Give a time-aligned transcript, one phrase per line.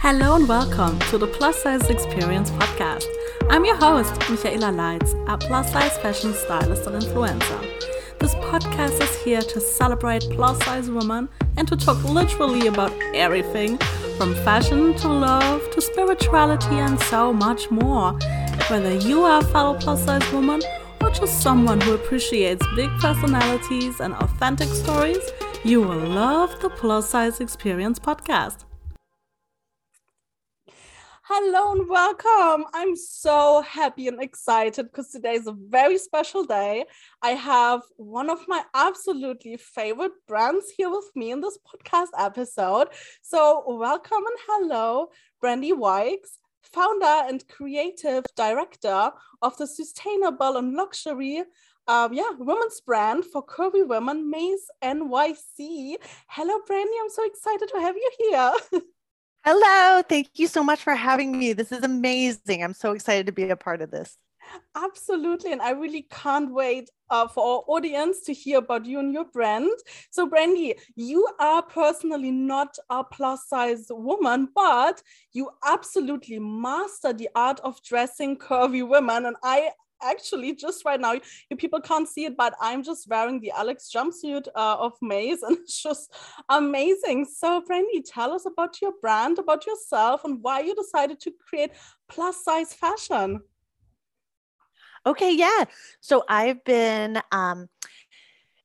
[0.00, 3.04] Hello and welcome to the Plus Size Experience podcast.
[3.50, 8.18] I'm your host, Michaela Leitz, a plus size fashion stylist and influencer.
[8.20, 13.76] This podcast is here to celebrate plus size women and to talk literally about everything
[14.16, 18.12] from fashion to love to spirituality and so much more.
[18.68, 20.62] Whether you are a fellow plus size woman
[21.00, 25.32] or just someone who appreciates big personalities and authentic stories,
[25.64, 28.67] you will love the Plus Size Experience podcast.
[31.30, 32.64] Hello and welcome.
[32.72, 36.86] I'm so happy and excited because today is a very special day.
[37.20, 42.88] I have one of my absolutely favorite brands here with me in this podcast episode.
[43.20, 49.10] So, welcome and hello, Brandy Wykes, founder and creative director
[49.42, 51.42] of the sustainable and luxury
[51.88, 55.96] um, yeah, women's brand for curvy women, Mayes NYC.
[56.28, 56.92] Hello, Brandy.
[57.02, 58.80] I'm so excited to have you here.
[59.50, 60.02] Hello.
[60.02, 61.54] Thank you so much for having me.
[61.54, 62.62] This is amazing.
[62.62, 64.18] I'm so excited to be a part of this.
[64.76, 65.52] Absolutely.
[65.52, 69.24] And I really can't wait uh, for our audience to hear about you and your
[69.24, 69.70] brand.
[70.10, 77.30] So, Brandy, you are personally not a plus size woman, but you absolutely master the
[77.34, 79.24] art of dressing curvy women.
[79.24, 79.70] And I
[80.02, 81.12] actually just right now
[81.50, 85.42] you people can't see it but i'm just wearing the alex jumpsuit uh, of Mayes
[85.42, 86.14] and it's just
[86.48, 87.24] amazing.
[87.24, 91.72] So brandy tell us about your brand about yourself and why you decided to create
[92.08, 93.40] plus size fashion.
[95.06, 95.64] Okay yeah.
[96.00, 97.68] So i've been um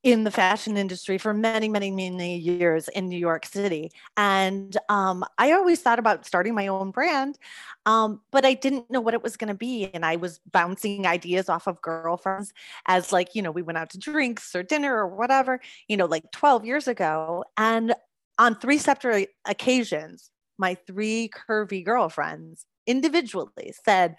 [0.03, 3.89] in the fashion industry for many, many, many years in New York City.
[4.17, 7.39] And um, I always thought about starting my own brand,
[7.85, 9.89] um, but I didn't know what it was going to be.
[9.93, 12.53] And I was bouncing ideas off of girlfriends
[12.85, 16.05] as, like, you know, we went out to drinks or dinner or whatever, you know,
[16.05, 17.45] like 12 years ago.
[17.55, 17.95] And
[18.37, 24.17] on three separate occasions, my three curvy girlfriends individually said,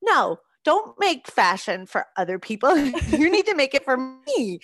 [0.00, 2.76] no, don't make fashion for other people.
[3.08, 4.60] you need to make it for me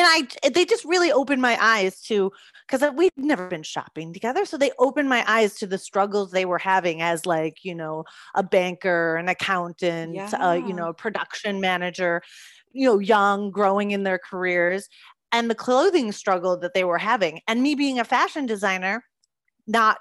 [0.00, 0.08] and
[0.44, 2.32] I they just really opened my eyes to
[2.66, 4.44] because we've never been shopping together.
[4.44, 8.04] So they opened my eyes to the struggles they were having as like, you know,
[8.34, 10.30] a banker, an accountant, yeah.
[10.30, 12.22] uh, you know, a production manager,
[12.72, 14.88] you know, young, growing in their careers,
[15.32, 17.40] and the clothing struggle that they were having.
[17.46, 19.04] And me being a fashion designer,
[19.66, 19.98] not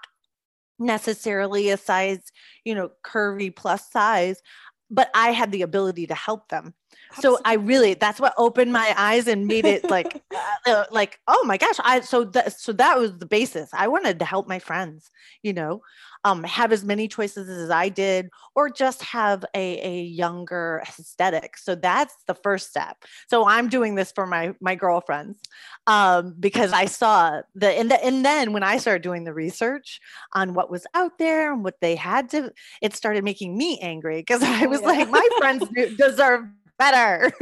[0.80, 2.32] necessarily a size,
[2.64, 4.42] you know, curvy plus size,
[4.90, 6.74] but I had the ability to help them
[7.20, 10.22] so i really that's what opened my eyes and made it like
[10.68, 13.70] uh, like oh my gosh i so that so that was the basis.
[13.74, 15.10] I wanted to help my friends
[15.44, 15.82] you know
[16.26, 21.56] um, have as many choices as i did or just have a, a younger aesthetic.
[21.56, 22.98] So that's the first step.
[23.28, 25.40] So i'm doing this for my my girlfriends
[25.88, 30.00] um, because i saw the and, the and then when i started doing the research
[30.34, 32.52] on what was out there and what they had to
[32.82, 34.88] it started making me angry because i oh, was yeah.
[34.88, 35.64] like my friends
[35.98, 36.46] deserve
[36.80, 37.32] better.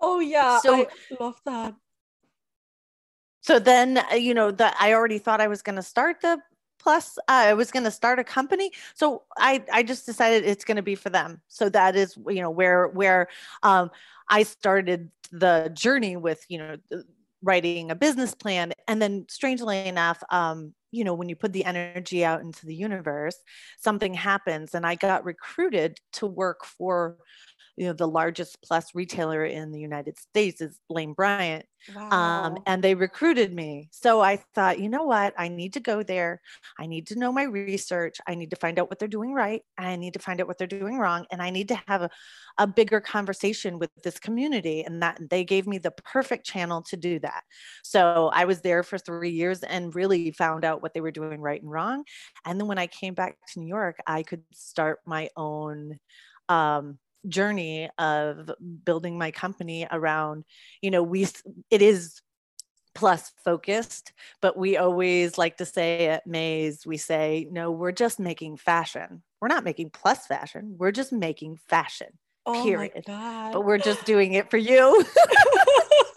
[0.00, 0.86] oh yeah, so, I
[1.18, 1.74] love that.
[3.40, 6.38] So then, uh, you know, that I already thought I was going to start the
[6.82, 10.64] plus uh, i was going to start a company so i i just decided it's
[10.64, 13.28] going to be for them so that is you know where where
[13.62, 13.90] um,
[14.28, 16.76] i started the journey with you know
[17.42, 21.64] writing a business plan and then strangely enough um, you know when you put the
[21.64, 23.36] energy out into the universe
[23.78, 27.16] something happens and i got recruited to work for
[27.76, 32.44] you know the largest plus retailer in the united states is lane bryant um, wow.
[32.44, 33.88] um, and they recruited me.
[33.92, 35.34] So i thought you know what?
[35.36, 36.40] I need to go there.
[36.78, 38.18] I need to know my research.
[38.26, 39.62] I need to find out what they're doing right.
[39.78, 42.10] I need to find out what they're doing wrong and i need to have a,
[42.58, 46.96] a bigger conversation with this community and that they gave me the perfect channel to
[46.96, 47.42] do that.
[47.82, 51.40] So i was there for three years and really found out what they were doing
[51.40, 52.04] right and wrong
[52.44, 55.98] and then when i came back to new york i could start my own
[56.48, 58.50] um, journey of
[58.84, 60.44] building my company around
[60.80, 61.26] you know we
[61.70, 62.20] it is
[62.94, 68.20] plus focused but we always like to say at Mayes we say no we're just
[68.20, 69.22] making fashion.
[69.40, 72.08] We're not making plus fashion we're just making fashion
[72.46, 75.04] oh period but we're just doing it for you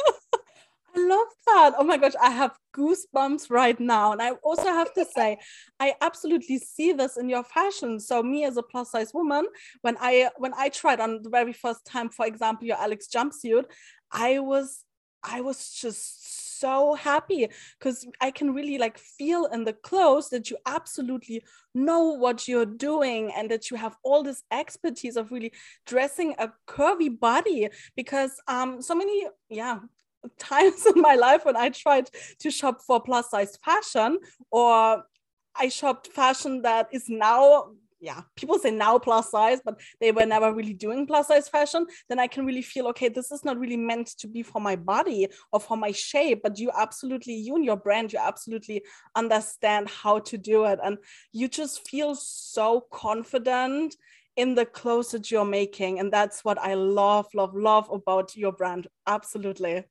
[0.95, 1.73] I love that.
[1.77, 4.13] Oh my gosh, I have goosebumps right now.
[4.13, 5.37] And I also have to say,
[5.79, 7.99] I absolutely see this in your fashion.
[7.99, 9.45] So me as a plus size woman,
[9.81, 13.65] when I when I tried on the very first time, for example, your Alex jumpsuit,
[14.11, 14.83] I was
[15.23, 20.49] I was just so happy because I can really like feel in the clothes that
[20.49, 21.43] you absolutely
[21.73, 25.51] know what you're doing and that you have all this expertise of really
[25.85, 29.79] dressing a curvy body because um so many yeah
[30.37, 34.19] times in my life when I tried to shop for plus size fashion
[34.51, 35.03] or
[35.55, 37.69] I shopped fashion that is now
[38.05, 41.87] yeah, people say now plus size, but they were never really doing plus size fashion,
[42.07, 44.75] then I can really feel, okay, this is not really meant to be for my
[44.75, 48.83] body or for my shape, but you absolutely, you and your brand, you absolutely
[49.15, 50.79] understand how to do it.
[50.83, 50.99] And
[51.31, 53.95] you just feel so confident
[54.35, 55.99] in the clothes that you're making.
[55.99, 58.87] And that's what I love, love, love about your brand.
[59.07, 59.85] Absolutely.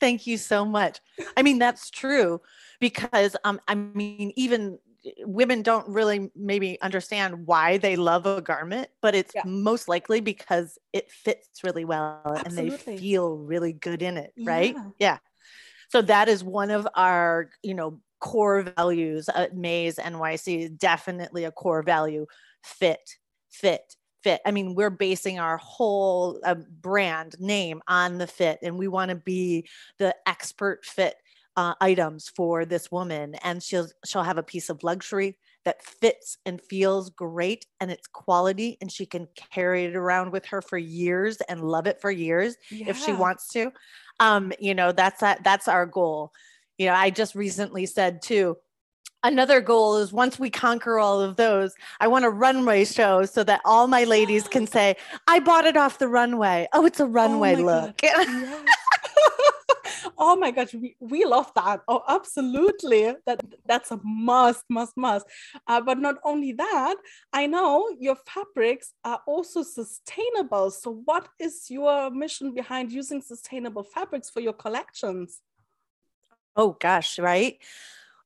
[0.00, 1.00] Thank you so much.
[1.36, 2.40] I mean, that's true
[2.80, 4.78] because um, I mean, even
[5.20, 9.42] women don't really maybe understand why they love a garment, but it's yeah.
[9.44, 12.68] most likely because it fits really well Absolutely.
[12.68, 14.74] and they feel really good in it, right?
[14.74, 14.90] Yeah.
[14.98, 15.18] yeah.
[15.88, 21.52] So that is one of our, you know, core values at Mayes NYC, definitely a
[21.52, 22.26] core value
[22.62, 23.16] fit,
[23.50, 23.94] fit,
[24.26, 24.40] fit.
[24.44, 29.10] I mean, we're basing our whole uh, brand name on the fit, and we want
[29.10, 29.68] to be
[29.98, 31.14] the expert fit
[31.56, 36.36] uh, items for this woman and she'll she'll have a piece of luxury that fits
[36.44, 40.76] and feels great and it's quality and she can carry it around with her for
[40.76, 42.84] years and love it for years yeah.
[42.88, 43.72] if she wants to
[44.20, 46.30] um you know that's that that's our goal
[46.76, 48.54] you know i just recently said too
[49.26, 53.42] another goal is once we conquer all of those i want a runway show so
[53.42, 54.96] that all my ladies can say
[55.26, 58.00] i bought it off the runway oh it's a runway oh look
[60.18, 61.80] oh my gosh, we, we love that.
[61.88, 63.14] Oh, absolutely.
[63.26, 65.26] That that's a must, must, must.
[65.66, 66.96] Uh, but not only that,
[67.32, 70.70] I know your fabrics are also sustainable.
[70.70, 75.40] So what is your mission behind using sustainable fabrics for your collections?
[76.54, 77.58] Oh gosh, right.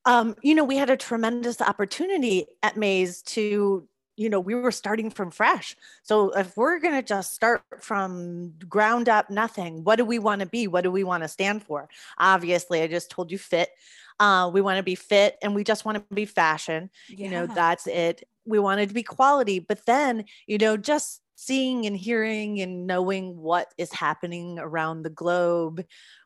[0.04, 3.86] Um, you know, we had a tremendous opportunity at Mayes to
[4.20, 5.74] you know, we were starting from fresh.
[6.02, 10.40] So if we're going to just start from ground up, nothing, what do we want
[10.40, 10.66] to be?
[10.66, 11.88] What do we want to stand for?
[12.18, 13.70] Obviously, I just told you fit.
[14.18, 16.90] Uh, we want to be fit and we just want to be fashion.
[17.08, 17.24] Yeah.
[17.24, 18.28] You know, that's it.
[18.44, 19.58] We wanted to be quality.
[19.58, 25.08] But then, you know, just seeing and hearing and knowing what is happening around the
[25.08, 25.82] globe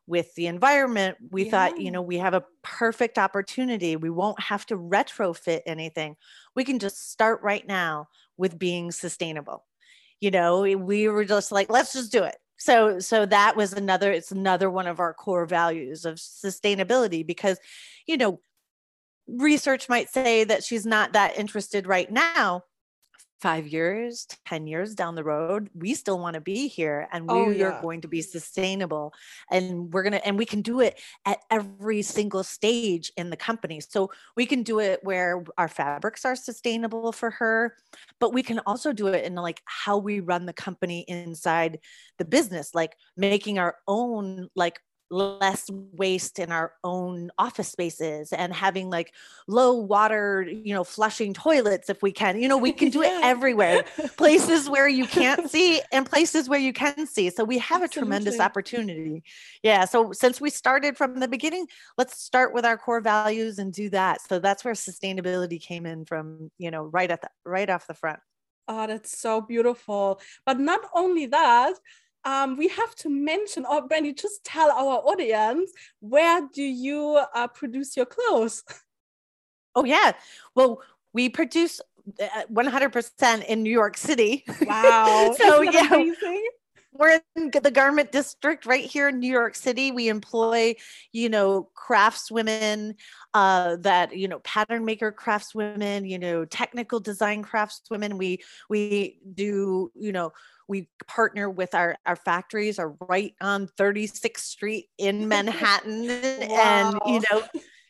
[0.07, 1.51] with the environment, we yeah.
[1.51, 3.97] thought, you know, we have a perfect opportunity.
[3.97, 6.17] We won't have to retrofit anything.
[6.55, 9.65] We can just start right now with being sustainable.
[10.21, 12.37] You know, eh, we were just like, let's just do it.
[12.57, 17.59] So, so that was another, it's another one of our core values of sustainability because,
[18.07, 18.41] you know,
[19.27, 22.63] research might say that she's not that interested right now
[23.41, 27.45] five years, 10 years down the road, we still want to be here and oh,
[27.45, 27.65] we oh, yeah.
[27.67, 29.13] are going to be sustainable.
[29.51, 33.37] And we're going to, and we can do it at every single stage in the
[33.37, 33.81] company.
[33.81, 37.77] So we can do it where our fabrics are sustainable for her,
[38.21, 41.79] but we can also do it in like how we run the company inside
[42.19, 44.81] the business, like making our own like
[45.11, 49.13] less waste in our own office spaces and having like
[49.47, 52.41] low water you know flushing toilets if we can.
[52.41, 53.85] You know we can do it everywhere
[54.17, 57.31] places where you can't see and places where you can see.
[57.31, 57.87] So we have Absolutely.
[57.87, 59.23] a tremendous opportunity.
[59.63, 61.67] Yeah so since we started from the beginning
[61.97, 64.21] let's start with our core values and do that.
[64.23, 67.95] So that's where sustainability came in from you know right at the right off the
[67.95, 68.21] front.
[68.67, 70.21] Oh, that's so beautiful.
[70.47, 71.75] But not only that,
[72.25, 77.49] um, we have to mention, or Brandy, just tell our audience where do you uh,
[77.49, 78.63] produce your clothes?
[79.77, 80.13] Oh yeah,
[80.55, 80.83] well
[81.13, 81.81] we produce
[82.17, 84.45] 100% uh, in New York City.
[84.67, 85.35] Wow!
[85.37, 86.47] so yeah, amazing?
[86.95, 89.91] we're in the garment district right here in New York City.
[89.91, 90.77] We employ,
[91.13, 92.95] you know, craftswomen
[93.35, 98.17] uh, that, you know, pattern maker craftswomen, you know, technical design craftswomen.
[98.17, 100.33] We we do, you know,
[100.69, 106.09] we partner with our our factories are right on 36th Street in Manhattan, wow.
[106.51, 107.43] and you know.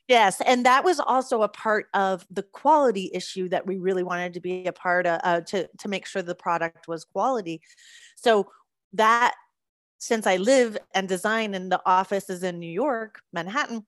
[0.07, 4.35] Yes, and that was also a part of the quality issue that we really wanted
[4.35, 7.63] to be a part of uh, to to make sure the product was quality.
[8.17, 8.51] So
[8.93, 9.35] that
[9.99, 13.87] since I live and design and the office is in New York, Manhattan,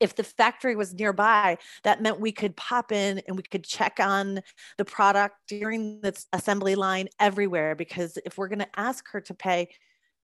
[0.00, 3.98] if the factory was nearby, that meant we could pop in and we could check
[4.00, 4.40] on
[4.78, 7.74] the product during the assembly line everywhere.
[7.74, 9.68] Because if we're going to ask her to pay,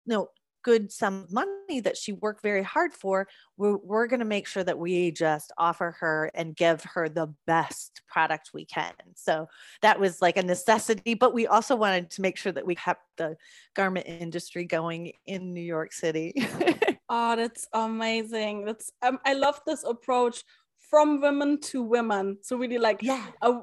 [0.05, 0.29] you know,
[0.63, 4.47] good sum of money that she worked very hard for, we're, we're going to make
[4.47, 8.93] sure that we just offer her and give her the best product we can.
[9.15, 9.47] So
[9.81, 13.01] that was like a necessity, but we also wanted to make sure that we kept
[13.17, 13.37] the
[13.75, 16.33] garment industry going in New York City.
[17.11, 18.65] oh, that's amazing.
[18.65, 20.43] That's um, I love this approach
[20.89, 22.37] from women to women.
[22.41, 23.27] So really like yeah.
[23.41, 23.59] A,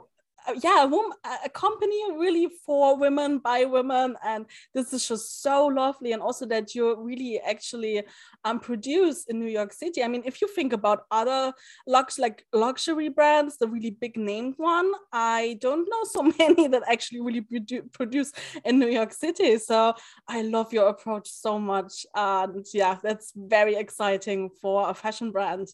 [0.62, 1.12] yeah, a, woman,
[1.44, 6.12] a company really for women by women, and this is just so lovely.
[6.12, 8.02] And also that you really actually
[8.44, 10.02] um, produce in New York City.
[10.02, 11.52] I mean, if you think about other
[11.86, 16.82] lux like luxury brands, the really big named one, I don't know so many that
[16.88, 18.32] actually really produ- produce
[18.64, 19.58] in New York City.
[19.58, 19.94] So
[20.26, 25.68] I love your approach so much, and yeah, that's very exciting for a fashion brand.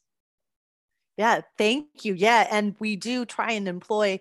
[1.16, 2.14] Yeah, thank you.
[2.14, 4.20] Yeah, and we do try and employ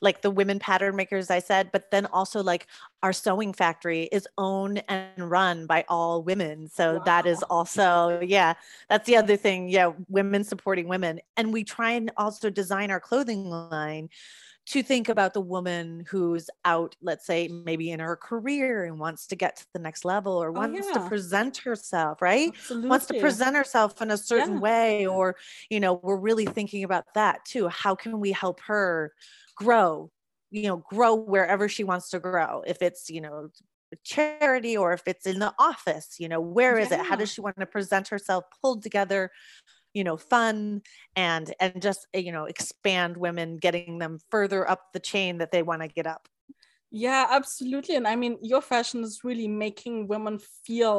[0.00, 2.66] like the women pattern makers I said, but then also like
[3.02, 6.68] our sewing factory is owned and run by all women.
[6.68, 7.02] So wow.
[7.04, 8.54] that is also, yeah,
[8.88, 9.68] that's the other thing.
[9.68, 11.20] Yeah, women supporting women.
[11.36, 14.08] And we try and also design our clothing line
[14.68, 19.26] to think about the woman who's out, let's say, maybe in her career and wants
[19.28, 21.00] to get to the next level or oh, wants yeah.
[21.00, 22.50] to present herself, right?
[22.50, 22.90] Absolutely.
[22.90, 24.60] Wants to present herself in a certain yeah.
[24.60, 25.06] way.
[25.06, 25.36] Or,
[25.70, 27.68] you know, we're really thinking about that too.
[27.68, 29.12] How can we help her
[29.56, 30.10] grow?
[30.50, 32.62] You know, grow wherever she wants to grow.
[32.66, 33.48] If it's, you know,
[34.04, 37.00] charity or if it's in the office, you know, where is yeah.
[37.00, 37.06] it?
[37.06, 39.30] How does she want to present herself pulled together
[39.98, 40.80] you know fun
[41.16, 45.50] and and just eh, you know expand women getting them further up the chain that
[45.50, 46.28] they want to get up.
[46.90, 50.94] Yeah absolutely and i mean your fashion is really making women feel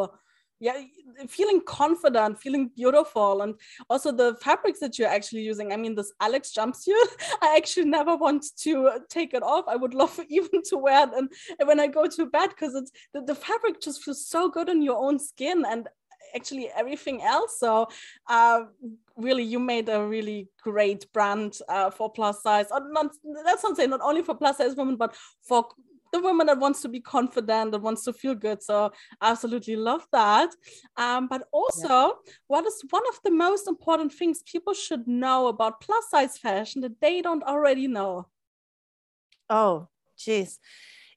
[0.60, 3.56] yeah eh, feeling confident feeling beautiful and
[3.90, 7.10] also the fabrics that you're actually using i mean this alex jumpsuit
[7.42, 11.04] i actually never want to uh, take it off i would love even to wear
[11.08, 14.26] it and, and when i go to bed because it's the, the fabric just feels
[14.28, 15.88] so good on your own skin and
[16.36, 17.60] actually everything else.
[17.60, 17.88] So
[18.28, 18.64] uh,
[19.18, 22.68] really, you made a really great brand uh, for plus size.
[22.72, 23.12] Or not,
[23.46, 25.68] that's not saying not only for plus size women, but for
[26.12, 30.08] the woman that wants to be confident that wants to feel good so absolutely love
[30.12, 30.50] that
[30.98, 32.34] um, but also yeah.
[32.48, 36.82] what is one of the most important things people should know about plus size fashion
[36.82, 38.28] that they don't already know
[39.50, 40.60] oh geez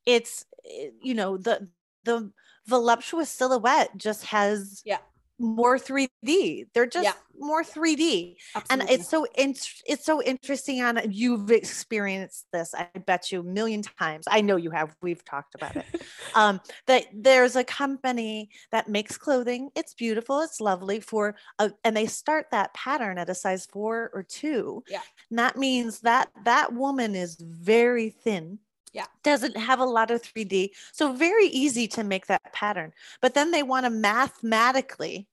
[0.06, 1.68] it's eh, you know the
[2.04, 2.30] the
[2.66, 4.98] voluptuous silhouette just has yeah
[5.42, 6.66] more 3D.
[6.72, 7.12] They're just yeah.
[7.38, 8.36] more 3D.
[8.54, 8.66] Absolutely.
[8.70, 12.74] And it's so it's so interesting on you've experienced this.
[12.74, 14.24] I bet you a million times.
[14.28, 14.94] I know you have.
[15.02, 15.84] We've talked about it.
[16.34, 19.70] um, that there's a company that makes clothing.
[19.74, 20.40] It's beautiful.
[20.40, 24.84] It's lovely for a, and they start that pattern at a size 4 or 2.
[24.88, 25.00] Yeah.
[25.30, 28.58] And that means that that woman is very thin
[28.92, 29.06] yeah.
[29.22, 32.92] doesn't have a lot of 3d so very easy to make that pattern.
[33.20, 35.28] But then they want to mathematically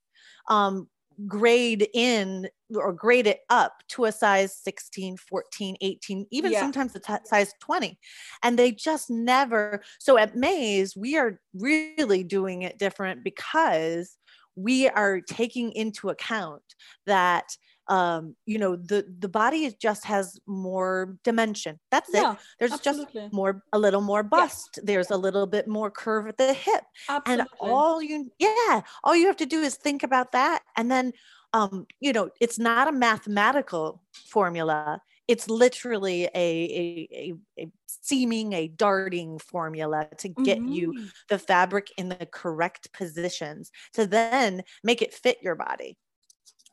[0.47, 0.87] um,
[1.27, 6.59] grade in or grade it up to a size 16 14 18 even yeah.
[6.61, 7.99] sometimes a t- size 20
[8.43, 14.17] and they just never so at maze we are really doing it different because
[14.55, 16.63] we are taking into account
[17.05, 17.55] that
[17.89, 23.21] um, you know the the body just has more dimension that's yeah, it there's absolutely.
[23.21, 24.83] just more a little more bust yeah.
[24.85, 27.41] there's a little bit more curve at the hip absolutely.
[27.41, 31.11] and all you yeah all you have to do is think about that and then
[31.53, 38.53] um, you know it's not a mathematical formula it's literally a, a, a, a, seaming,
[38.53, 40.73] a darting formula to get mm-hmm.
[40.73, 45.97] you the fabric in the correct positions to then make it fit your body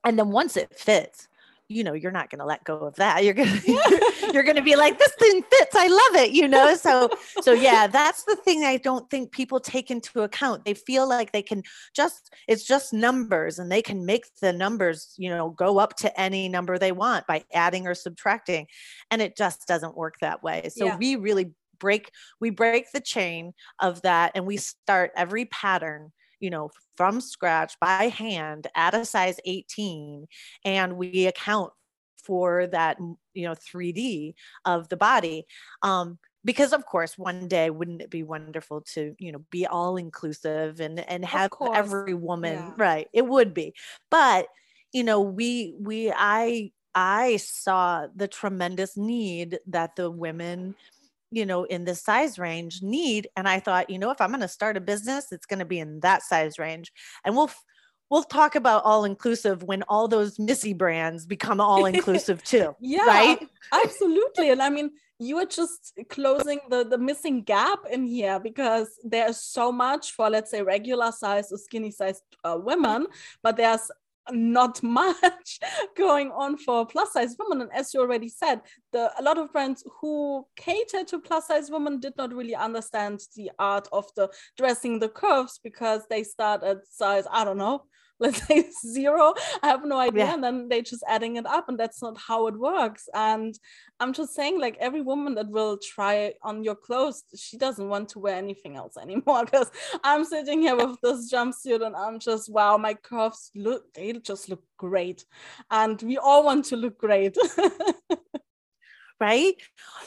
[0.07, 1.29] and then once it fits
[1.69, 3.25] you know you're not going to let go of that.
[3.25, 5.75] You're going to you're going to be like this thing fits.
[5.75, 6.75] I love it you know?
[6.77, 7.11] So
[7.43, 10.65] so yeah that's the thing i don't think people take into account.
[10.65, 11.63] They feel like they can
[11.95, 16.21] just it's just numbers and they can make the numbers you know go up to
[16.21, 18.67] any number they want by adding or subtracting.
[19.11, 20.69] And it just doesn't work that way.
[20.75, 20.97] So yeah.
[20.97, 22.11] we really break
[22.41, 27.79] we break the chain of that and we start every pattern you know, from scratch
[27.81, 30.27] by hand at a size 18.
[30.65, 31.73] And we account
[32.25, 32.99] for that,
[33.35, 35.47] you know, 3D of the body.
[35.83, 39.97] Um, because of course one day wouldn't it be wonderful to you know be all
[39.97, 42.73] inclusive and and have every woman yeah.
[42.77, 43.75] right it would be
[44.11, 44.47] but
[44.93, 50.75] you know we we i i saw the tremendous need that the women
[51.37, 53.29] you know, in this size range need.
[53.37, 55.65] And I thought, you know, if I'm going to start a business, it's going to
[55.65, 56.91] be in that size range.
[57.25, 57.51] And we'll,
[58.11, 62.75] we'll talk about all inclusive when all those Missy brands become all inclusive too.
[62.81, 63.49] yeah, right?
[63.73, 64.51] absolutely.
[64.51, 69.41] And I mean, you are just closing the, the missing gap in here because there's
[69.41, 73.07] so much for, let's say, regular size or skinny size uh, women,
[73.43, 73.91] but there's
[74.31, 75.59] not much
[75.97, 77.63] going on for plus size women.
[77.63, 78.61] And as you already said
[78.93, 83.21] the a lot of brands who cater to plus size women did not really understand
[83.37, 87.85] the art of the dressing the curves because they start at size i don't know
[88.21, 89.35] let's say zero.
[89.63, 90.27] I have no idea.
[90.27, 90.35] Yeah.
[90.35, 93.09] and then they just adding it up and that's not how it works.
[93.15, 93.59] And
[93.99, 98.09] i'm just saying like every woman that will try on your clothes she doesn't want
[98.11, 99.71] to wear anything else anymore because
[100.05, 104.49] i'm sitting here with this jumpsuit and i'm just wow my curves look they just
[104.49, 105.25] look great.
[105.71, 107.37] And we all want to look great
[109.21, 109.55] right?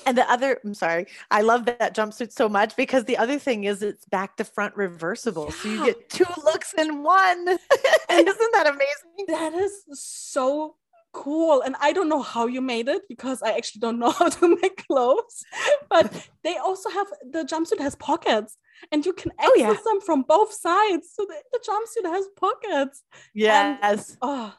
[0.06, 3.63] And the other, I'm sorry, I love that jumpsuit so much because the other thing
[3.63, 5.51] is it's back to front reversible.
[5.51, 7.48] So you get two looks in one.
[8.10, 9.25] and isn't that amazing?
[9.28, 10.75] that is so
[11.12, 14.30] cool and i don't know how you made it because i actually don't know how
[14.30, 15.44] to make clothes
[15.89, 18.58] but they also have the jumpsuit has pockets
[18.92, 19.74] and you can access Oh, yeah.
[19.74, 24.18] them from both sides so the, the jumpsuit has pockets Yes.
[24.22, 24.54] oh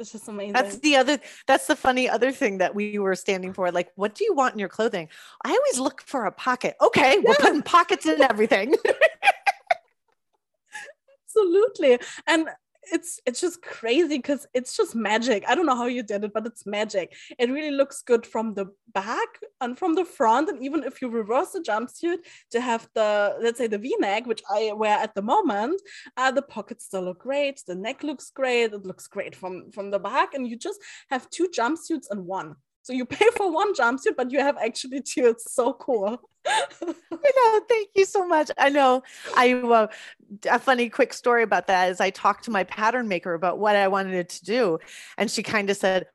[0.00, 3.52] it's just amazing That's the other, that's the funny other thing that we were standing
[3.52, 3.70] for.
[3.70, 5.08] Like, what do you want in your clothing?
[5.44, 6.76] I always look for a pocket.
[6.80, 8.74] Okay, we're putting pockets in everything.
[11.30, 12.48] absolutely and
[12.92, 15.44] it's it's just crazy because it's just magic.
[15.48, 17.14] I don't know how you did it but it's magic.
[17.38, 19.28] It really looks good from the back
[19.60, 22.18] and from the front and even if you reverse the jumpsuit
[22.50, 25.80] to have the let's say the v-neck which i wear at the moment
[26.16, 29.90] uh, the pockets still look great the neck looks great it looks great from from
[29.90, 33.74] the back and you just have two jumpsuits in one so you pay for one
[33.74, 37.60] jumpsuit but you have actually two it's so cool I know.
[37.68, 38.50] Thank you so much.
[38.56, 39.02] I know.
[39.36, 39.88] I uh,
[40.50, 43.76] a funny quick story about that is I talked to my pattern maker about what
[43.76, 44.78] I wanted to do,
[45.18, 46.06] and she kind of said,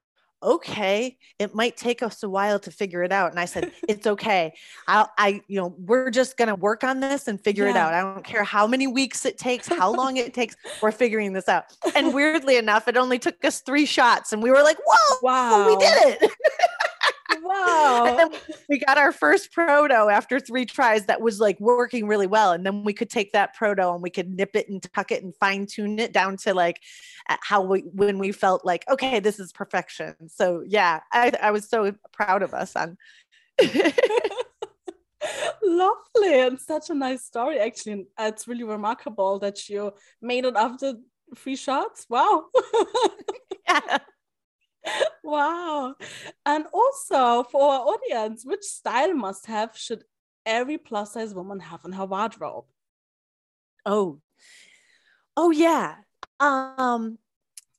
[0.46, 4.08] "Okay, it might take us a while to figure it out." And I said, "It's
[4.08, 4.54] okay.
[4.88, 7.94] I'll, I, you know, we're just gonna work on this and figure it out.
[7.94, 10.56] I don't care how many weeks it takes, how long it takes.
[10.82, 14.52] We're figuring this out." And weirdly enough, it only took us three shots, and we
[14.52, 16.32] were like, "Whoa, wow we did it!"
[17.42, 18.30] wow
[18.70, 22.52] we got our first proto after three tries that was like working really well.
[22.52, 25.24] And then we could take that proto and we could nip it and tuck it
[25.24, 26.82] and fine tune it down to like
[27.28, 30.16] how we, when we felt like, okay, this is perfection.
[30.28, 32.98] So yeah, I, I was so proud of us on.
[35.64, 37.58] Lovely and such a nice story.
[37.60, 39.92] Actually, and it's really remarkable that you
[40.22, 40.94] made it after
[41.36, 42.06] three shots.
[42.10, 42.46] Wow.
[43.68, 43.98] yeah.
[45.24, 45.96] wow.
[46.46, 50.04] And also for our audience, which style must have should
[50.46, 52.66] every plus size woman have in her wardrobe?
[53.86, 54.20] Oh,
[55.38, 55.96] oh yeah.
[56.40, 57.18] Um,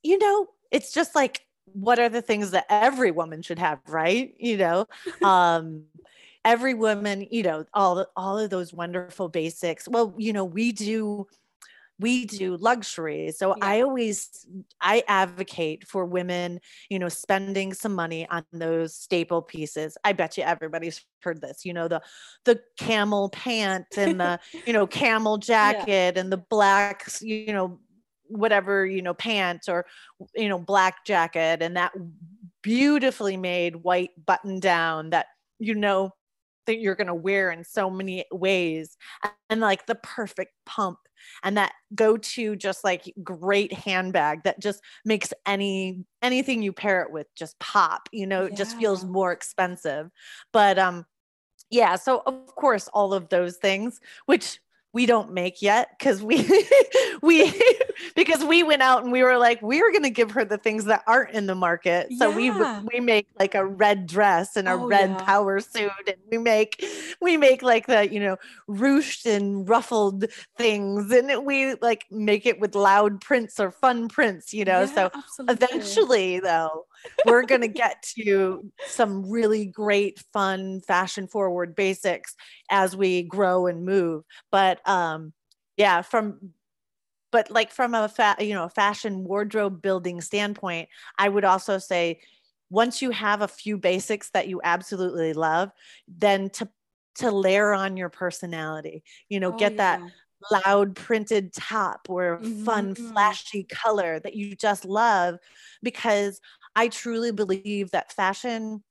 [0.02, 4.34] you know, it's just like what are the things that every woman should have, right?
[4.38, 4.86] You know,
[5.22, 5.84] um,
[6.44, 9.88] every woman, you know, all all of those wonderful basics.
[9.88, 11.26] Well, you know, we do
[11.98, 13.32] we do luxury.
[13.32, 13.64] So Yeah.
[13.66, 14.46] I always
[14.80, 19.96] I advocate for women, you know, spending some money on those staple pieces.
[20.04, 22.02] I bet you everybody's heard this, you know, the
[22.44, 27.80] the camel pant and the, you know, camel jacket and the black, you know,
[28.28, 29.86] whatever, you know, pants or
[30.34, 31.92] you know, black jacket and that
[32.62, 35.26] beautifully made white button down that
[35.58, 36.12] you know
[36.66, 38.96] that you're going to wear in so many ways
[39.50, 40.98] and like the perfect pump
[41.42, 47.02] and that go to just like great handbag that just makes any anything you pair
[47.02, 50.10] it with just pop you know it just feels more expensive.
[50.52, 51.06] But um
[51.70, 54.60] yeah so of course all of those things which
[54.92, 56.46] we don't make yet because we
[57.22, 57.52] we
[58.16, 60.58] because we went out and we were like we were going to give her the
[60.58, 64.68] things that aren't in the market so we we make like a red dress and
[64.68, 65.18] a Oh, red yeah.
[65.18, 66.84] power suit and we make
[67.20, 68.36] we make like the you know
[68.68, 70.24] ruched and ruffled
[70.58, 74.86] things and we like make it with loud prints or fun prints you know Yeah,
[74.86, 75.54] so absolutely.
[75.54, 76.86] eventually though
[77.24, 82.34] we're going to get to some really great fun fashion forward basics
[82.70, 85.32] as we grow and move but um
[85.76, 86.52] yeah from
[87.36, 91.76] but like from a fa- you know a fashion wardrobe building standpoint i would also
[91.76, 92.18] say
[92.70, 95.70] once you have a few basics that you absolutely love
[96.08, 96.66] then to
[97.14, 100.00] to layer on your personality you know Oh, get that
[100.50, 103.12] loud printed top or a fun mm-hmm.
[103.12, 105.36] flashy color that you just love
[105.82, 106.40] because
[106.74, 108.82] i truly believe that fashion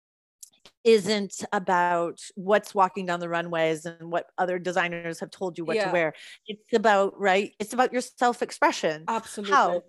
[0.85, 5.75] isn't about what's walking down the runways and what other designers have told you what
[5.75, 5.87] Yeah.
[5.87, 6.13] to wear
[6.47, 9.53] it's about right it's about your self-expression Absolutely.
[9.53, 9.83] how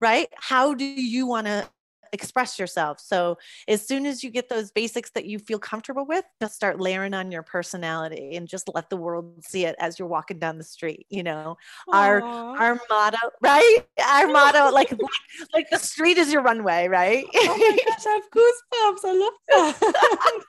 [0.00, 1.68] right how do you want to
[2.12, 3.00] express yourself.
[3.00, 6.80] So as soon as you get those basics that you feel comfortable with just start
[6.80, 10.58] layering on your personality and just let the world see it as you're walking down
[10.58, 11.56] the street you know?
[11.92, 13.78] Our- our motto right?
[14.04, 14.92] Our motto like
[15.54, 17.24] like the street is your runway right?
[17.34, 19.04] Oh my gosh, I have goosebumps.
[19.04, 20.40] I love that.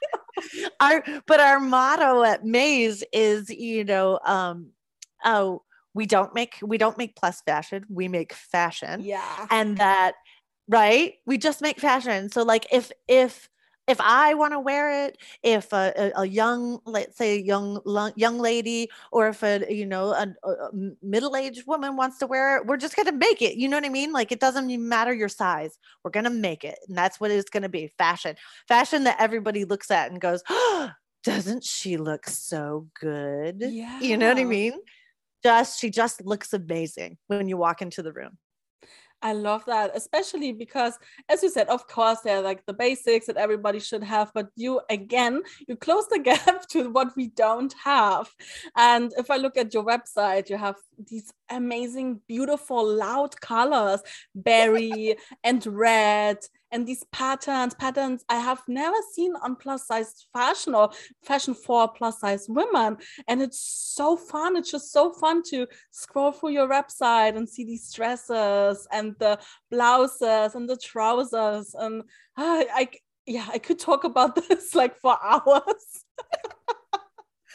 [0.80, 4.72] our but our motto at Mayes is, you know, um,
[5.24, 9.02] oh, we don't make we don't make plus fashion we make fashion.
[9.02, 9.48] Yeah.
[9.50, 10.16] And that
[10.72, 13.50] right we just make fashion so like if if
[13.88, 17.82] if I want to wear it, if a, a, a, young, let's say, young
[18.16, 20.70] young lady, or if a you know a, a
[21.02, 23.56] middle aged woman wants to wear it, we're just gonna make it.
[23.56, 24.14] You know what I mean?
[24.14, 25.78] Like it doesn't even matter your size.
[26.04, 27.92] We're gonna make it, and that's what it's gonna be.
[27.98, 28.36] Fashion,
[28.68, 30.92] fashion that everybody looks at and goes, oh,
[31.24, 34.00] "Doesn't she look so good?" Yeah.
[34.00, 34.74] You know what I mean?
[35.44, 38.38] Just she just looks amazing when you walk into the room.
[39.22, 40.98] I love that, especially because,
[41.30, 44.82] as you said, of course, they're like the basics that everybody should have, but you
[44.90, 48.30] again, you close the gap to what we don't have.
[48.76, 50.78] And if I look at your website, you have
[51.10, 54.02] these amazing, beautiful, loud colors,
[54.34, 56.38] berry and red
[56.72, 60.90] and these patterns patterns i have never seen on plus size fashion or
[61.24, 66.32] fashion for plus size women and it's so fun it's just so fun to scroll
[66.32, 69.38] through your website and see these dresses and the
[69.70, 72.02] blouses and the trousers and
[72.38, 72.90] uh, i
[73.26, 76.06] yeah i could talk about this like for hours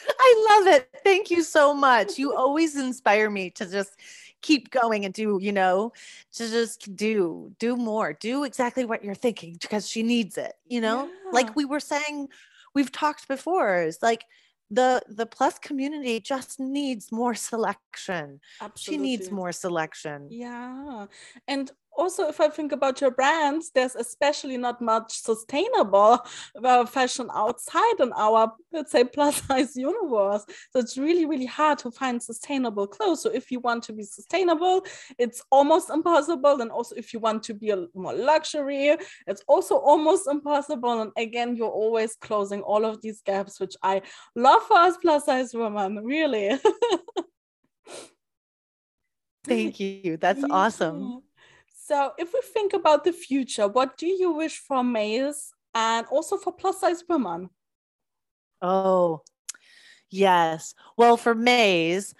[0.19, 0.89] I love it.
[1.03, 2.17] Thank you so much.
[2.17, 3.99] You always inspire me to just
[4.41, 5.91] keep going and do, you know,
[6.33, 10.81] to just do, do more, do exactly what you're thinking because she needs it, you
[10.81, 11.05] know?
[11.05, 11.31] Yeah.
[11.31, 12.29] Like we were saying,
[12.73, 14.25] we've talked before, is like
[14.69, 18.39] the the plus community just needs more selection.
[18.61, 18.93] Absolutely.
[18.93, 20.27] She needs more selection.
[20.29, 21.05] Yeah.
[21.47, 26.19] And also if i think about your brands there's especially not much sustainable
[26.63, 30.45] uh, fashion outside in our let's say plus size universe.
[30.71, 33.21] So it's really really hard to find sustainable clothes.
[33.21, 34.85] So if you want to be sustainable
[35.17, 36.61] it's almost impossible.
[36.61, 41.01] And also if you want to be a more luxury it's also almost impossible.
[41.01, 44.01] And again you're always closing all of these gaps which i
[44.35, 46.59] love for us plus size women really.
[49.45, 50.17] Thank you.
[50.17, 51.23] That's awesome.
[51.87, 56.35] So, if we think about the future, what do you wish for Mayes and also
[56.35, 57.49] for plus size women?
[58.61, 59.21] Oh,
[60.09, 60.75] yes.
[60.97, 62.13] Well, for Mayes,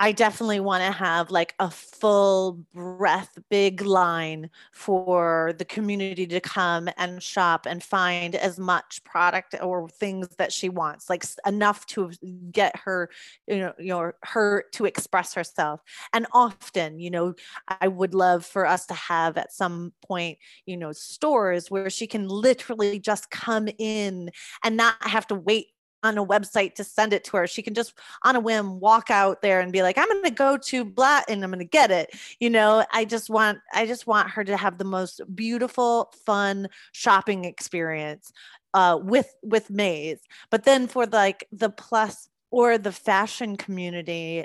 [0.00, 6.40] I definitely want to have like a full breath, big line for the community to
[6.40, 11.84] come and shop and find as much product or things that she wants, like enough
[11.86, 12.12] to
[12.52, 13.10] get her,
[13.48, 15.80] you know, you know, her to express herself.
[16.12, 17.34] And often, you know,
[17.80, 22.06] I would love for us to have at some point, you know, stores where she
[22.06, 24.30] can literally just come in
[24.62, 25.68] and not have to wait
[26.02, 27.46] on a website to send it to her.
[27.46, 30.30] She can just on a whim walk out there and be like, I'm going to
[30.30, 32.10] go to blah and I'm going to get it.
[32.40, 36.68] You know, I just want I just want her to have the most beautiful, fun
[36.92, 38.32] shopping experience
[38.74, 40.20] uh, with with Mayes.
[40.50, 44.44] But then for like the plus or the fashion community,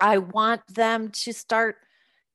[0.00, 1.76] I want them to start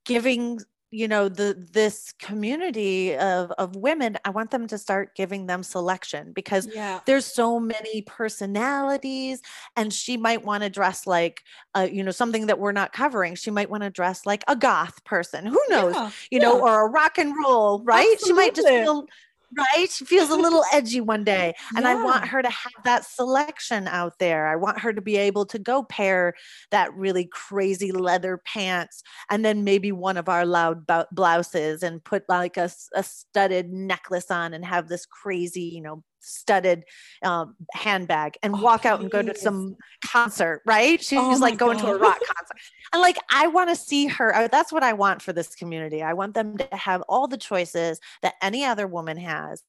[0.06, 0.60] giving
[0.94, 5.64] you know the this community of of women i want them to start giving them
[5.64, 7.00] selection because yeah.
[7.08, 9.42] there's so many personalities
[9.76, 11.42] and she might want to dress like
[11.74, 14.56] uh, you know something that we're not covering she might want to dress like a
[14.56, 16.12] goth person who knows yeah.
[16.30, 16.44] you yeah.
[16.44, 18.28] know or a rock and roll right Absolutely.
[18.28, 19.08] she might just feel
[19.58, 19.90] right?
[19.90, 21.54] She feels a little edgy one day.
[21.76, 21.92] And yeah.
[21.92, 24.48] I want her to have that selection out there.
[24.48, 26.34] I want her to be able to go pair
[26.72, 32.24] that really crazy leather pants and then maybe one of our loud blouses and put
[32.30, 36.86] like a, a studded necklace on and have this crazy, you know, studded
[37.24, 41.02] um, handbag and oh, walk out and go to some concert, right?
[41.02, 41.86] She's oh like going God.
[41.86, 42.58] to a rock concert.
[42.92, 44.48] And like, I want to see her.
[44.52, 46.02] That's what I want for this community.
[46.02, 49.62] I want them to have all the choices that any other woman has.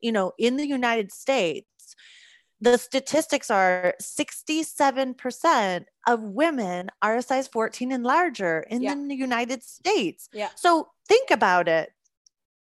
[0.00, 1.66] You know, in the United States,
[2.62, 8.94] the statistics are 67% of women are a size 14 and larger in yeah.
[8.94, 10.28] the United States.
[10.32, 10.48] Yeah.
[10.54, 11.90] So think about it.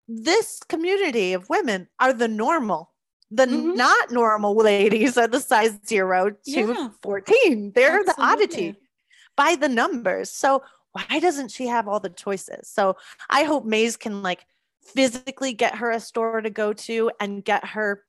[0.08, 2.89] This community of women are the normal
[3.30, 3.74] the mm-hmm.
[3.74, 6.88] not normal ladies are the size zero to yeah.
[7.02, 7.72] 14.
[7.74, 8.12] They're Absolutely.
[8.12, 8.74] the oddity
[9.36, 10.30] by the numbers.
[10.30, 10.62] So
[10.92, 12.68] why doesn't she have all the choices?
[12.68, 12.96] So
[13.28, 14.44] I hope Mayes can like
[14.82, 18.02] physically get her a store to go to and get her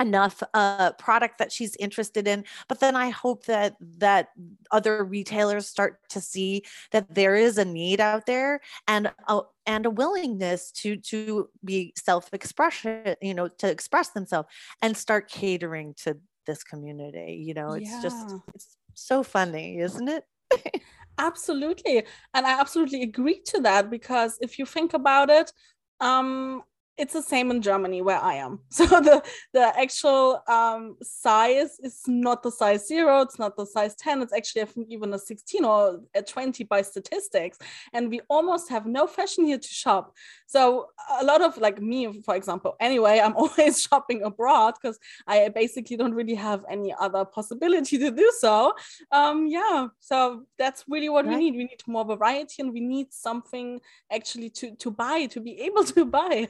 [0.00, 4.28] enough uh, product that she's interested in but then i hope that that
[4.70, 9.84] other retailers start to see that there is a need out there and a, and
[9.84, 14.48] a willingness to to be self-expression you know to express themselves
[14.80, 18.00] and start catering to this community you know it's yeah.
[18.02, 20.24] just it's so funny isn't it
[21.18, 22.02] absolutely
[22.34, 25.52] and i absolutely agree to that because if you think about it
[26.00, 26.62] um
[26.98, 28.60] it's the same in Germany where I am.
[28.70, 33.94] So the the actual um, size is not the size zero, it's not the size
[33.96, 37.58] 10, it's actually I think even a 16 or a 20 by statistics.
[37.92, 40.14] And we almost have no fashion here to shop.
[40.46, 40.88] So
[41.20, 45.96] a lot of like me, for example, anyway, I'm always shopping abroad because I basically
[45.96, 48.74] don't really have any other possibility to do so.
[49.12, 51.38] Um, yeah, so that's really what right.
[51.38, 51.56] we need.
[51.56, 55.84] We need more variety and we need something actually to to buy, to be able
[55.84, 56.48] to buy.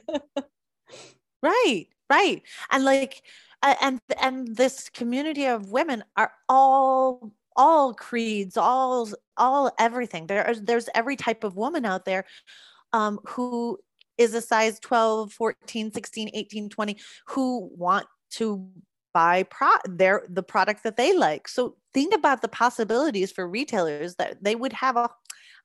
[1.41, 2.41] Right right.
[2.71, 3.23] And like
[3.61, 10.27] and and this community of women are all all creeds all all everything.
[10.27, 12.25] There's there's every type of woman out there
[12.93, 13.79] um who
[14.17, 18.69] is a size 12 14 16 18 20 who want to
[19.13, 21.47] buy pro their the product that they like.
[21.47, 25.09] So think about the possibilities for retailers that they would have a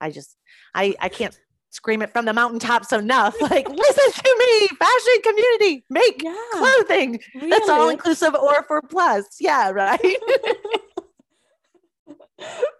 [0.00, 0.36] i just
[0.74, 1.38] i i can't
[1.70, 3.34] scream it from the mountaintops enough.
[3.40, 7.50] Like, listen to me, fashion community, make yeah, clothing really?
[7.50, 9.24] that's all inclusive or for plus.
[9.40, 10.00] Yeah, right.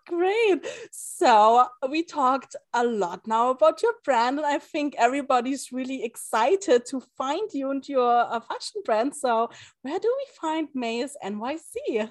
[0.07, 0.67] Great.
[0.91, 6.87] So we talked a lot now about your brand, and I think everybody's really excited
[6.87, 9.17] to find you and your uh, fashion brand.
[9.17, 9.51] So
[9.83, 12.11] where do we find Mayes NYC?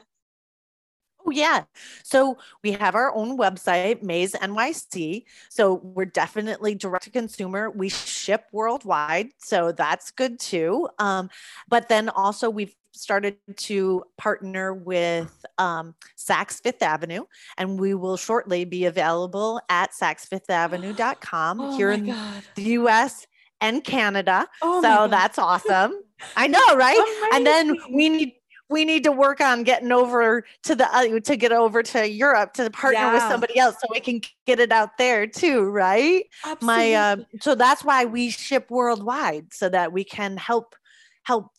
[1.28, 1.64] Oh, yeah.
[2.04, 5.26] So we have our own website, Mayes NYC.
[5.50, 7.70] So we're definitely direct to consumer.
[7.70, 9.30] We ship worldwide.
[9.38, 10.88] So that's good too.
[11.00, 11.30] Um,
[11.68, 17.26] but then also we've started to partner with um, Saks Fifth Avenue,
[17.58, 22.44] and we will shortly be available at saksfifthavenue.com oh here in God.
[22.56, 23.28] the US
[23.62, 24.48] and Canada.
[24.62, 25.94] Oh so that's awesome.
[26.36, 26.98] I know, right?
[26.98, 27.30] Amazing.
[27.34, 28.34] And then we need
[28.70, 32.54] we need to work on getting over to the uh, to get over to Europe
[32.54, 33.14] to partner yeah.
[33.14, 36.26] with somebody else so we can get it out there too, right?
[36.46, 36.66] Absolutely.
[36.66, 40.76] My uh, so that's why we ship worldwide so that we can help
[41.24, 41.52] help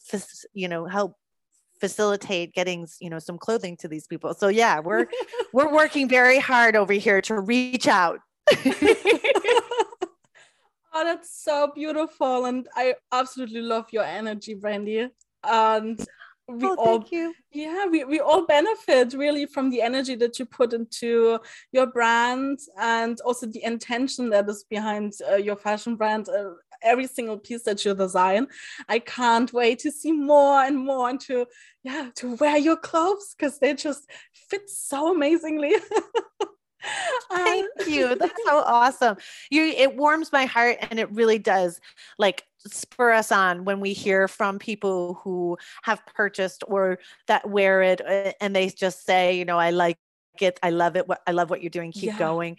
[0.52, 1.16] you know help
[1.80, 4.34] facilitate getting you know some clothing to these people.
[4.34, 5.06] So yeah, we're
[5.52, 8.20] we're working very hard over here to reach out.
[11.00, 12.46] Oh, that's so beautiful.
[12.46, 15.08] And I absolutely love your energy, Brandy.
[15.44, 16.04] And
[16.48, 17.34] we oh, all you.
[17.52, 21.38] yeah we, we all benefit really from the energy that you put into
[21.72, 26.50] your brand and also the intention that is behind uh, your fashion brand uh,
[26.82, 28.46] every single piece that you design
[28.88, 31.44] i can't wait to see more and more and to
[31.82, 35.74] yeah to wear your clothes because they just fit so amazingly
[37.30, 38.14] Thank you.
[38.14, 39.16] That's so awesome.
[39.50, 41.80] You it warms my heart and it really does
[42.18, 47.82] like spur us on when we hear from people who have purchased or that wear
[47.82, 49.98] it uh, and they just say, you know, I like
[50.40, 52.18] it, I love it, I love what you're doing, keep yeah.
[52.18, 52.56] going.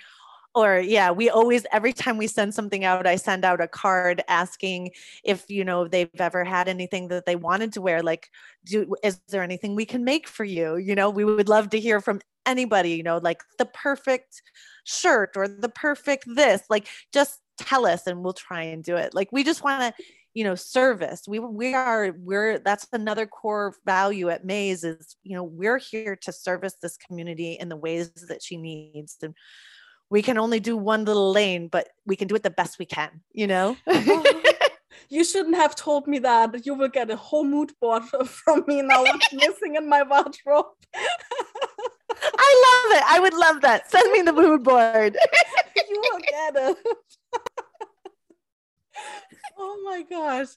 [0.56, 4.24] Or yeah, we always every time we send something out, I send out a card
[4.28, 4.91] asking
[5.24, 8.02] if you know they've ever had anything that they wanted to wear.
[8.02, 8.30] Like,
[8.65, 10.78] do is there anything we can make for you?
[10.78, 14.41] You know, we would love to hear from anybody, you know, like the perfect
[14.84, 16.63] shirt or the perfect this.
[16.69, 19.13] Like just tell us and we'll try and do it.
[19.13, 23.74] Like we just want to you know service we we are we're that's another core
[23.86, 28.12] value at Mayes is you know we're here to service this community in the ways
[28.28, 29.34] that she needs and
[30.10, 32.86] we can only do one little lane but we can do it the best we
[32.86, 33.76] can you know
[35.10, 38.82] you shouldn't have told me that you will get a whole mood board from me
[38.82, 40.67] now what's missing in my wardrobe
[42.22, 43.04] I love it.
[43.08, 43.89] I would love that.
[43.89, 45.15] Send me the mood board.
[45.89, 46.78] you will get it.
[49.58, 50.48] Oh my gosh.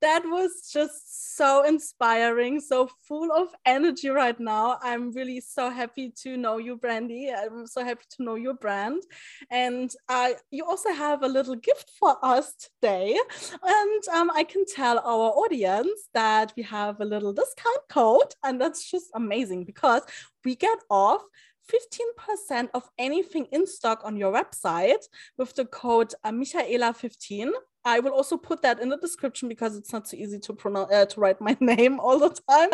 [0.00, 4.78] That was just so inspiring so full of energy right now.
[4.82, 7.32] I'm really so happy to know you brandy.
[7.32, 9.02] I'm so happy to know your brand.
[9.50, 13.18] And uh, you also have a little gift for us today.
[13.62, 18.32] And um, i can tell our audience that we have a little discount code.
[18.44, 20.02] And that's just amazing because
[20.44, 21.22] we get off
[22.50, 25.04] 15% of anything in stock on your website
[25.36, 27.50] with the code uh, Michaela15
[27.84, 30.92] I will also put that in the description because it's not so easy to pronounce
[30.92, 32.70] uh, to write my name all the time.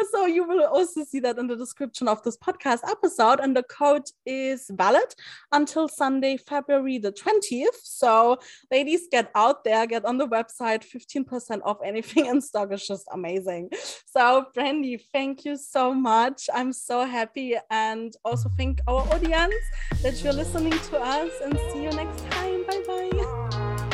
[0.12, 3.40] so you will also see that in the description of this podcast episode.
[3.40, 5.14] And the code is valid
[5.52, 7.80] until Sunday, February the 20th.
[7.82, 8.38] So
[8.70, 10.84] ladies, get out there, get on the website.
[10.84, 13.70] 15% off anything in stock is just amazing.
[14.06, 16.48] So Brandy, thank you so much.
[16.52, 17.56] I'm so happy.
[17.70, 19.54] And also thank our audience
[20.02, 22.66] that you're listening to us and see you next time.
[22.66, 23.39] Bye bye.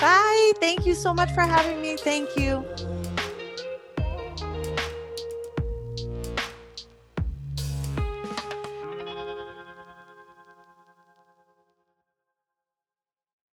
[0.01, 0.53] Bye.
[0.61, 1.97] Thank you so much for having me.
[1.97, 2.65] Thank you.